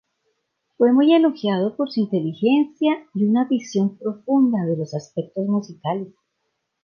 [0.79, 6.07] Fue muy elogiado por su inteligencia y una visión profunda de los aspectos musicales.